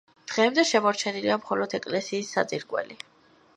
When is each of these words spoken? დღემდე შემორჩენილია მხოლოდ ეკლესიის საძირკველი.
დღემდე 0.29 0.63
შემორჩენილია 0.69 1.37
მხოლოდ 1.43 1.77
ეკლესიის 1.81 2.35
საძირკველი. 2.39 3.01